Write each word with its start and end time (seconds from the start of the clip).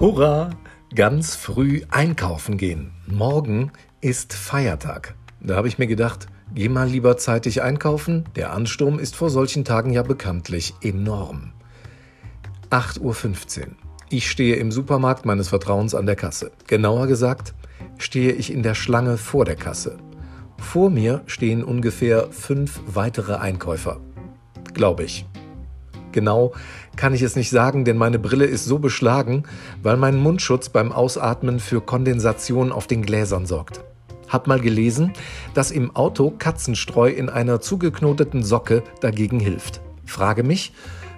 Hurra! 0.00 0.50
Ganz 0.94 1.34
früh 1.34 1.82
einkaufen 1.90 2.56
gehen. 2.56 2.92
Morgen 3.08 3.72
ist 4.00 4.32
Feiertag. 4.32 5.16
Da 5.40 5.56
habe 5.56 5.66
ich 5.66 5.78
mir 5.78 5.88
gedacht, 5.88 6.28
geh 6.54 6.68
mal 6.68 6.86
lieber 6.86 7.16
zeitig 7.16 7.62
einkaufen. 7.62 8.24
Der 8.36 8.52
Ansturm 8.52 9.00
ist 9.00 9.16
vor 9.16 9.28
solchen 9.28 9.64
Tagen 9.64 9.92
ja 9.92 10.04
bekanntlich 10.04 10.72
enorm. 10.82 11.50
8.15 12.70 13.58
Uhr. 13.60 13.66
Ich 14.08 14.30
stehe 14.30 14.54
im 14.54 14.70
Supermarkt 14.70 15.26
meines 15.26 15.48
Vertrauens 15.48 15.96
an 15.96 16.06
der 16.06 16.14
Kasse. 16.14 16.52
Genauer 16.68 17.08
gesagt, 17.08 17.54
stehe 17.96 18.30
ich 18.30 18.52
in 18.52 18.62
der 18.62 18.76
Schlange 18.76 19.16
vor 19.16 19.44
der 19.44 19.56
Kasse. 19.56 19.98
Vor 20.58 20.90
mir 20.90 21.22
stehen 21.26 21.64
ungefähr 21.64 22.28
fünf 22.30 22.82
weitere 22.86 23.34
Einkäufer. 23.34 23.98
Glaube 24.74 25.02
ich. 25.02 25.26
Genau 26.12 26.52
kann 26.96 27.14
ich 27.14 27.22
es 27.22 27.36
nicht 27.36 27.50
sagen, 27.50 27.84
denn 27.84 27.96
meine 27.96 28.18
Brille 28.18 28.44
ist 28.44 28.64
so 28.64 28.78
beschlagen, 28.78 29.44
weil 29.82 29.96
mein 29.96 30.16
Mundschutz 30.16 30.68
beim 30.68 30.92
Ausatmen 30.92 31.60
für 31.60 31.80
Kondensation 31.80 32.72
auf 32.72 32.86
den 32.86 33.02
Gläsern 33.02 33.46
sorgt. 33.46 33.80
Hab 34.28 34.46
mal 34.46 34.60
gelesen, 34.60 35.12
dass 35.54 35.70
im 35.70 35.94
Auto 35.94 36.32
Katzenstreu 36.38 37.08
in 37.08 37.28
einer 37.28 37.60
zugeknoteten 37.60 38.42
Socke 38.42 38.82
dagegen 39.00 39.40
hilft. 39.40 39.80
Frage 40.04 40.42
mich, 40.42 40.72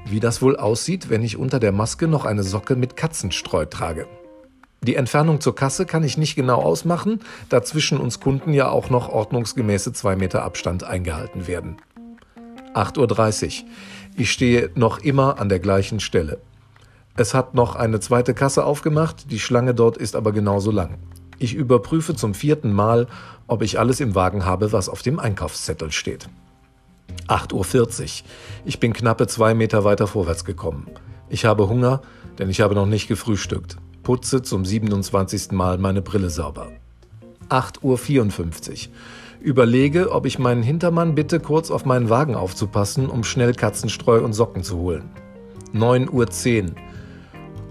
wie 0.07 0.21
das 0.21 0.43
wohl 0.43 0.57
aussieht, 0.57 1.11
wenn 1.11 1.23
ich 1.23 1.37
unter 1.37 1.61
der 1.61 1.73
Maske 1.73 2.09
noch 2.09 2.25
eine 2.25 2.43
Socke 2.43 2.77
mit 2.77 2.97
Katzenstreu 2.97 3.65
trage. 3.65 4.07
Die 4.83 4.97
Entfernung 4.97 5.41
zur 5.41 5.55
Kasse 5.55 5.85
kann 5.85 6.05
ich 6.05 6.17
nicht 6.17 6.37
genau 6.37 6.63
ausmachen, 6.63 7.21
da 7.51 7.63
zwischen 7.63 7.99
uns 7.99 8.19
Kunden 8.19 8.55
ja 8.55 8.71
auch 8.71 8.89
noch 8.89 9.11
ordnungsgemäße 9.11 9.93
zwei 9.93 10.17
Meter 10.17 10.43
Abstand 10.43 10.85
eingehalten 10.85 11.47
werden. 11.47 11.77
8.30 12.75 13.63
Uhr. 13.63 13.69
Ich 14.17 14.31
stehe 14.31 14.71
noch 14.75 14.99
immer 14.99 15.39
an 15.39 15.49
der 15.49 15.61
gleichen 15.61 16.01
Stelle. 16.01 16.39
Es 17.17 17.35
hat 17.35 17.55
noch 17.55 17.77
eine 17.77 18.01
zweite 18.01 18.35
Kasse 18.35 18.65
aufgemacht, 18.65 19.31
die 19.31 19.39
Schlange 19.39 19.75
dort 19.75 19.97
ist 19.97 20.17
aber 20.17 20.33
genauso 20.33 20.71
lang. 20.71 20.99
Ich 21.39 21.55
überprüfe 21.55 22.15
zum 22.15 22.35
vierten 22.35 22.73
Mal, 22.73 23.07
ob 23.47 23.63
ich 23.63 23.79
alles 23.79 24.01
im 24.01 24.15
Wagen 24.15 24.45
habe, 24.45 24.73
was 24.73 24.89
auf 24.89 25.03
dem 25.03 25.19
Einkaufszettel 25.19 25.91
steht. 25.91 26.29
8.40 27.29 28.03
Uhr. 28.03 28.29
Ich 28.65 28.81
bin 28.81 28.93
knappe 28.93 29.27
zwei 29.27 29.55
Meter 29.55 29.85
weiter 29.85 30.07
vorwärts 30.07 30.45
gekommen. 30.45 30.87
Ich 31.29 31.45
habe 31.45 31.69
Hunger, 31.69 32.03
denn 32.39 32.51
ich 32.51 32.61
habe 32.61 32.75
noch 32.75 32.87
nicht 32.87 33.09
gefrühstückt. 33.09 33.77
Putze 34.03 34.43
zum 34.43 34.65
27. 34.65 35.53
Mal 35.53 35.79
meine 35.79 36.03
Brille 36.03 36.31
sauber. 36.31 36.71
8.54 37.51 38.71
Uhr. 38.71 38.93
Überlege, 39.41 40.13
ob 40.13 40.27
ich 40.27 40.39
meinen 40.39 40.63
Hintermann 40.63 41.15
bitte, 41.15 41.41
kurz 41.41 41.71
auf 41.71 41.85
meinen 41.85 42.11
Wagen 42.11 42.35
aufzupassen, 42.35 43.09
um 43.09 43.25
schnell 43.25 43.55
Katzenstreu 43.55 44.23
und 44.23 44.35
Socken 44.35 44.63
zu 44.63 44.79
holen. 44.79 45.11
9.10 45.75 46.63
Uhr. 46.63 46.75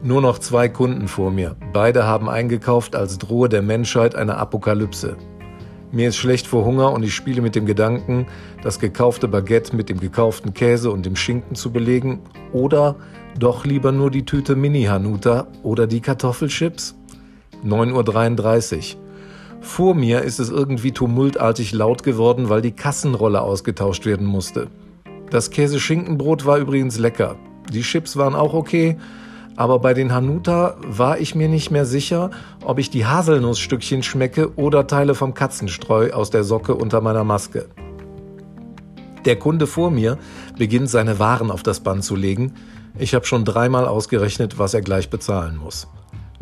Nur 0.02 0.22
noch 0.22 0.40
zwei 0.40 0.70
Kunden 0.70 1.08
vor 1.08 1.30
mir. 1.30 1.56
Beide 1.74 2.06
haben 2.06 2.30
eingekauft, 2.30 2.96
als 2.96 3.18
drohe 3.18 3.50
der 3.50 3.62
Menschheit 3.62 4.16
eine 4.16 4.38
Apokalypse. 4.38 5.18
Mir 5.92 6.10
ist 6.10 6.18
schlecht 6.18 6.48
vor 6.48 6.66
Hunger 6.66 6.94
und 6.94 7.04
ich 7.04 7.14
spiele 7.14 7.42
mit 7.42 7.56
dem 7.56 7.66
Gedanken, 7.66 8.28
das 8.64 8.80
gekaufte 8.80 9.28
Baguette 9.28 9.76
mit 9.76 9.90
dem 9.90 10.00
gekauften 10.00 10.54
Käse 10.54 10.92
und 10.92 11.06
dem 11.06 11.16
Schinken 11.16 11.56
zu 11.56 11.72
belegen 11.72 12.22
oder 12.54 12.96
doch 13.38 13.66
lieber 13.66 13.92
nur 13.92 14.12
die 14.12 14.24
Tüte 14.24 14.56
Mini-Hanuta 14.56 15.48
oder 15.64 15.88
die 15.88 16.00
Kartoffelchips? 16.00 16.96
9.33 17.66 18.96
Uhr. 18.96 19.09
Vor 19.62 19.94
mir 19.94 20.22
ist 20.22 20.40
es 20.40 20.50
irgendwie 20.50 20.92
tumultartig 20.92 21.74
laut 21.74 22.04
geworden, 22.04 22.50
weil 22.50 22.62
die 22.62 22.72
Kassenrolle 22.72 23.42
ausgetauscht 23.42 24.06
werden 24.06 24.26
musste. 24.26 24.68
Das 25.30 25.52
Käse-Schinkenbrot 25.52 26.46
war 26.46 26.58
übrigens 26.58 26.98
lecker. 26.98 27.36
Die 27.72 27.82
Chips 27.82 28.16
waren 28.18 28.36
auch 28.36 28.54
okay, 28.54 28.98
aber 29.58 29.80
bei 29.80 29.94
den 29.94 30.14
Hanuta 30.14 30.78
war 30.88 31.20
ich 31.20 31.36
mir 31.36 31.50
nicht 31.50 31.72
mehr 31.72 31.86
sicher, 31.86 32.32
ob 32.64 32.80
ich 32.80 32.90
die 32.90 33.06
Haselnussstückchen 33.06 34.02
schmecke 34.02 34.56
oder 34.56 34.88
Teile 34.88 35.14
vom 35.14 35.34
Katzenstreu 35.34 36.12
aus 36.14 36.30
der 36.30 36.46
Socke 36.46 36.76
unter 36.76 37.02
meiner 37.02 37.26
Maske. 37.26 37.68
Der 39.26 39.36
Kunde 39.36 39.68
vor 39.68 39.92
mir 39.92 40.18
beginnt 40.58 40.90
seine 40.90 41.20
Waren 41.20 41.52
auf 41.52 41.62
das 41.62 41.82
Band 41.82 42.06
zu 42.06 42.16
legen. 42.16 42.54
Ich 42.98 43.14
habe 43.14 43.26
schon 43.26 43.44
dreimal 43.44 43.86
ausgerechnet, 43.86 44.58
was 44.58 44.74
er 44.74 44.82
gleich 44.82 45.10
bezahlen 45.10 45.58
muss. 45.58 45.88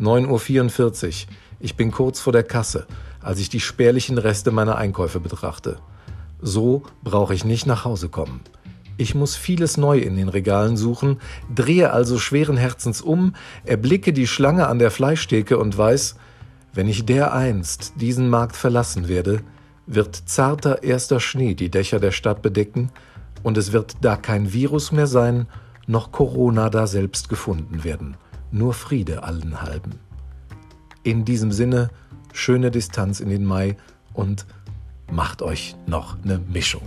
9.44 0.00 1.06
Uhr. 1.06 1.32
Ich 1.60 1.74
bin 1.74 1.90
kurz 1.90 2.20
vor 2.20 2.32
der 2.32 2.44
Kasse 2.44 2.86
als 3.28 3.40
ich 3.40 3.50
die 3.50 3.60
spärlichen 3.60 4.16
Reste 4.16 4.50
meiner 4.50 4.76
Einkäufe 4.76 5.20
betrachte. 5.20 5.76
So 6.40 6.84
brauche 7.04 7.34
ich 7.34 7.44
nicht 7.44 7.66
nach 7.66 7.84
Hause 7.84 8.08
kommen. 8.08 8.40
Ich 8.96 9.14
muss 9.14 9.36
vieles 9.36 9.76
neu 9.76 9.98
in 9.98 10.16
den 10.16 10.30
Regalen 10.30 10.78
suchen, 10.78 11.20
drehe 11.54 11.92
also 11.92 12.18
schweren 12.18 12.56
Herzens 12.56 13.02
um, 13.02 13.34
erblicke 13.66 14.14
die 14.14 14.26
Schlange 14.26 14.66
an 14.66 14.78
der 14.78 14.90
Fleischtheke 14.90 15.58
und 15.58 15.76
weiß, 15.76 16.16
wenn 16.72 16.88
ich 16.88 17.04
dereinst 17.04 17.92
diesen 17.96 18.30
Markt 18.30 18.56
verlassen 18.56 19.08
werde, 19.08 19.42
wird 19.86 20.16
zarter 20.16 20.82
erster 20.82 21.20
Schnee 21.20 21.52
die 21.52 21.70
Dächer 21.70 22.00
der 22.00 22.12
Stadt 22.12 22.40
bedecken 22.40 22.90
und 23.42 23.58
es 23.58 23.72
wird 23.72 23.96
da 24.00 24.16
kein 24.16 24.54
Virus 24.54 24.90
mehr 24.90 25.06
sein, 25.06 25.48
noch 25.86 26.12
Corona 26.12 26.70
da 26.70 26.86
selbst 26.86 27.28
gefunden 27.28 27.84
werden. 27.84 28.16
Nur 28.52 28.72
Friede 28.72 29.22
allen 29.22 29.60
halben. 29.60 30.00
In 31.02 31.26
diesem 31.26 31.52
Sinne, 31.52 31.90
schöne 32.38 32.70
Distanz 32.70 33.20
in 33.20 33.28
den 33.28 33.44
Mai 33.44 33.76
und 34.14 34.46
macht 35.10 35.42
euch 35.42 35.74
noch 35.86 36.16
eine 36.22 36.38
Mischung. 36.38 36.82